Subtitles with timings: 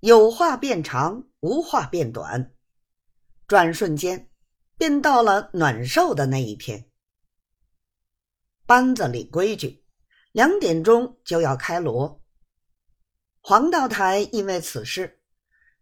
[0.00, 2.52] 有话变长，无话变短，
[3.46, 4.30] 转瞬间
[4.76, 6.90] 便到了暖寿的那一天。
[8.66, 9.84] 班子里规矩，
[10.32, 12.22] 两点钟就要开锣。
[13.40, 15.22] 黄道台因为此事，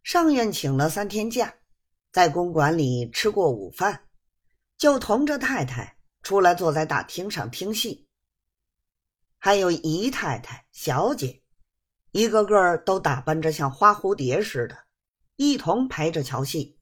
[0.02, 1.54] 上院请了三天假，
[2.12, 4.08] 在公馆里吃过午饭，
[4.78, 8.06] 就同着太太出来坐在大厅上听戏。
[9.38, 11.43] 还有姨太太、小姐。
[12.14, 14.84] 一个个都打扮着像花蝴蝶似的，
[15.34, 16.78] 一同陪着瞧戏。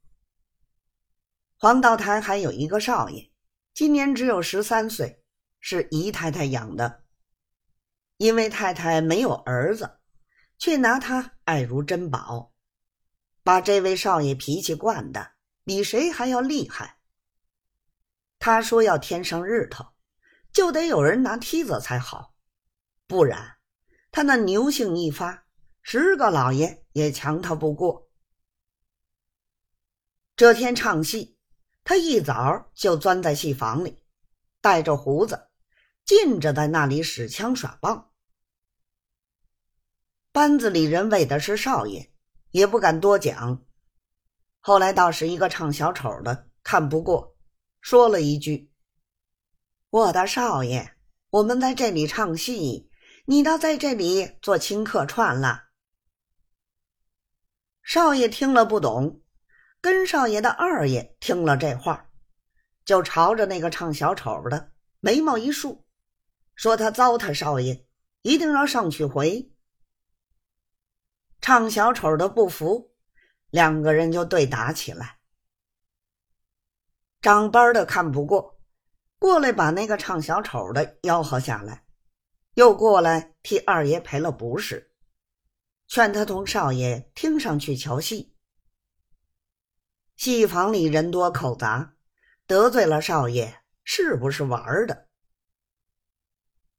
[1.56, 3.32] 黄道台还有一个少爷，
[3.72, 5.24] 今年只有十三岁，
[5.58, 7.04] 是姨太太养的。
[8.18, 10.00] 因为太太没有儿子，
[10.58, 12.52] 却拿他爱如珍宝，
[13.42, 15.32] 把这位少爷脾气惯的
[15.64, 16.98] 比谁还要厉害。
[18.38, 19.94] 他说要天上日头，
[20.52, 22.34] 就得有人拿梯子才好，
[23.06, 23.56] 不然。
[24.12, 25.46] 他那牛性一发，
[25.80, 28.10] 十个老爷也强他不过。
[30.36, 31.38] 这天唱戏，
[31.82, 34.04] 他一早就钻在戏房里，
[34.60, 35.48] 带着胡子，
[36.04, 38.10] 禁着在那里使枪耍棒。
[40.30, 42.12] 班子里人为的是少爷，
[42.50, 43.64] 也不敢多讲。
[44.60, 47.34] 后来倒是一个唱小丑的看不过，
[47.80, 48.70] 说了一句
[49.88, 50.96] ：“我的少爷，
[51.30, 52.90] 我们在这里唱戏。”
[53.24, 55.68] 你倒在这里做清客串了。
[57.82, 59.22] 少爷听了不懂，
[59.80, 62.10] 跟少爷的二爷听了这话，
[62.84, 65.84] 就朝着那个唱小丑的眉毛一竖，
[66.56, 67.86] 说他糟蹋少爷，
[68.22, 69.52] 一定要上去回。
[71.40, 72.92] 唱小丑的不服，
[73.50, 75.18] 两个人就对打起来。
[77.20, 78.60] 长班的看不过，
[79.18, 81.81] 过来把那个唱小丑的吆喝下来。
[82.54, 84.92] 又过来替二爷赔了不是，
[85.88, 88.36] 劝他同少爷听上去瞧戏。
[90.16, 91.94] 戏房里人多口杂，
[92.46, 95.08] 得罪了少爷，是不是玩的？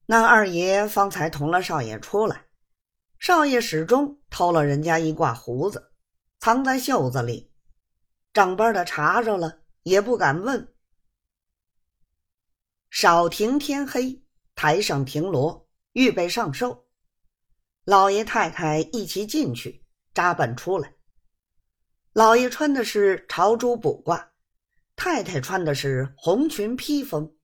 [0.05, 2.45] 那二爷方才同了少爷出来，
[3.17, 5.91] 少爷始终偷了人家一挂胡子，
[6.39, 7.51] 藏在袖子里。
[8.31, 10.73] 长班的查着了，也不敢问。
[12.91, 15.62] 少停天黑，台上停锣。
[15.93, 16.85] 预备上寿，
[17.85, 20.93] 老爷太太一起进去扎本出来。
[22.13, 24.29] 老爷穿的是朝珠补褂，
[24.95, 27.35] 太太穿的是红裙披风，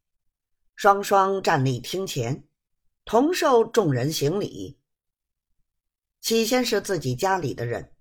[0.76, 2.48] 双双站立厅前，
[3.06, 4.80] 同受众人行礼。
[6.20, 7.96] 起先是自己家里的人，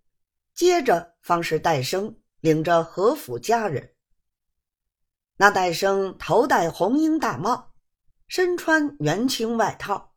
[0.55, 3.95] 接着方是戴生领着何府家人。
[5.37, 7.75] 那戴生头戴红缨大帽，
[8.27, 10.15] 身穿元青外套。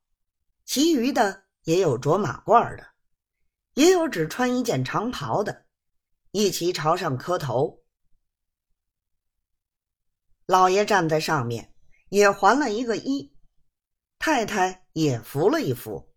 [0.73, 2.93] 其余的也有着马褂的，
[3.73, 5.65] 也有只穿一件长袍的，
[6.31, 7.83] 一齐朝上磕头。
[10.45, 11.73] 老爷站在上面，
[12.07, 13.33] 也还了一个揖，
[14.17, 16.09] 太太也扶了一扶。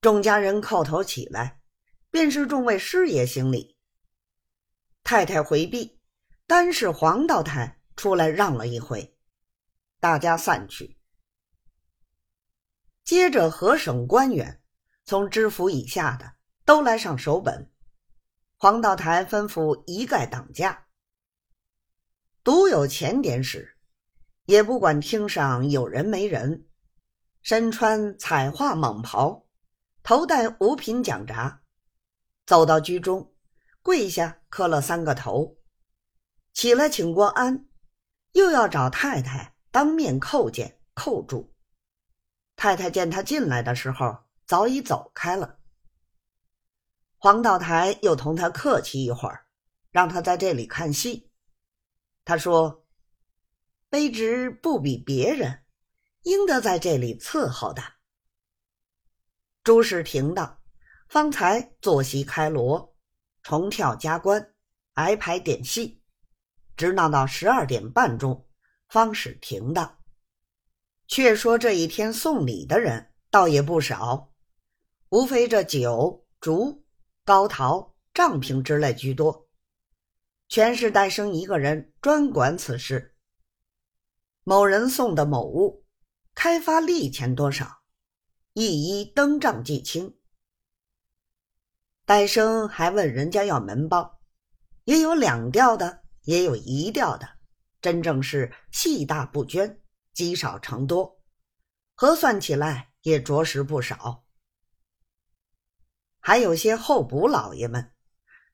[0.00, 1.60] 众家人叩头起来，
[2.10, 3.78] 便是众位师爷行礼。
[5.04, 6.00] 太太回避，
[6.48, 9.16] 单是黄道台出来让了一回，
[10.00, 10.98] 大家散去。
[13.04, 14.62] 接着，和省官员
[15.04, 17.70] 从知府以下的都来上手本。
[18.56, 20.86] 黄道台吩咐一概挡驾。
[22.44, 23.76] 独有前点使，
[24.46, 26.66] 也不管厅上有人没人，
[27.42, 29.46] 身穿彩画蟒袍，
[30.02, 31.60] 头戴五品奖札，
[32.46, 33.32] 走到居中，
[33.82, 35.56] 跪下磕了三个头，
[36.52, 37.66] 起来请过安，
[38.32, 41.51] 又要找太太当面叩见，叩住。
[42.56, 45.58] 太太见他进来的时候，早已走开了。
[47.16, 49.46] 黄道台又同他客气一会儿，
[49.90, 51.30] 让他在这里看戏。
[52.24, 52.86] 他说
[53.90, 55.64] ：“卑职不比别人，
[56.22, 57.82] 应得在这里伺候的。”
[59.64, 60.60] 诸事停道，
[61.08, 62.96] 方才坐席开锣，
[63.42, 64.54] 重跳加官，
[64.94, 66.02] 挨排点戏，
[66.76, 68.48] 直闹到十二点半钟，
[68.88, 70.01] 方始停当。
[71.12, 74.32] 却说这一天送礼的人倒也不少，
[75.10, 76.86] 无非这酒、竹、
[77.22, 79.46] 高桃、账瓶之类居多，
[80.48, 83.14] 全是戴生一个人专管此事。
[84.42, 85.84] 某人送的某物，
[86.34, 87.82] 开发利钱多少，
[88.54, 90.16] 一一登账记清。
[92.06, 94.18] 戴生还问人家要门包，
[94.84, 97.28] 也有两吊的，也有一吊的，
[97.82, 99.81] 真正是细大不捐。
[100.12, 101.20] 积少成多，
[101.94, 104.24] 核算起来也着实不少。
[106.20, 107.92] 还有些候补老爷们，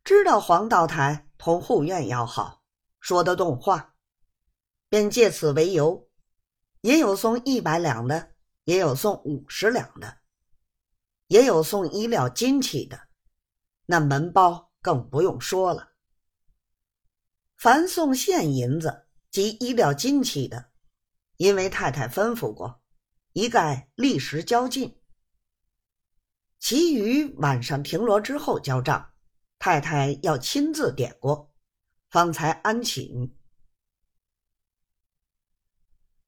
[0.02, 2.62] 知道黄道台同护院要好，
[3.00, 3.94] 说得动话，
[4.88, 6.08] 便借此为由，
[6.81, 8.34] 也有送一百两的，
[8.64, 10.19] 也有送五十两的，
[11.26, 13.08] 也有送衣料金器的，
[13.84, 15.93] 那门包更不用说了。
[17.56, 20.67] 凡送现银子及衣料金器的，
[21.38, 22.82] 因为太太吩咐过，
[23.32, 25.00] 一概立时交尽。
[26.58, 29.12] 其余晚上停锣之后交账，
[29.58, 31.55] 太太要亲自点过，
[32.11, 33.35] 方才安寝。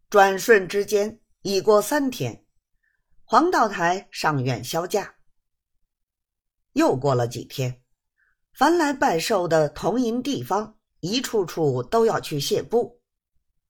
[0.09, 2.47] 转瞬之间已过三天，
[3.25, 5.17] 黄道台上院销假。
[6.73, 7.83] 又过了几天，
[8.53, 13.03] 凡来拜寿的同营地方，一处处都要去谢布，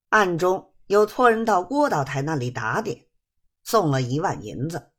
[0.09, 3.07] 暗中有托人到郭道台那里打点，
[3.63, 4.91] 送了一万银子。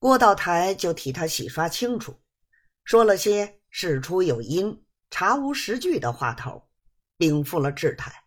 [0.00, 2.20] 郭道台就替他洗刷清楚，
[2.82, 6.68] 说了些事出有因、查无实据的话头，
[7.16, 8.24] 禀付了智台。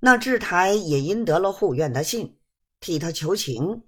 [0.00, 2.40] 那智台也因得了护院的信，
[2.80, 3.84] 替他求情，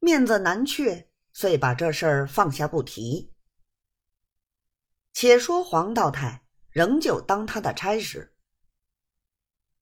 [0.00, 3.32] 面子难却，遂把这事儿放下不提。
[5.14, 8.33] 且说黄道台仍旧当他的差事，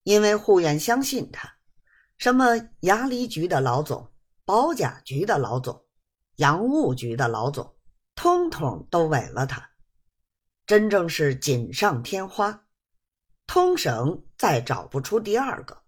[0.03, 1.57] 因为护院相信他，
[2.19, 4.09] 什么牙梨局的老总。
[4.45, 5.85] 保甲局的老总，
[6.37, 7.77] 洋务局的老总，
[8.17, 9.71] 通通都委了他，
[10.67, 12.65] 真正是锦上添花，
[13.47, 15.82] 通省再找不出第二个。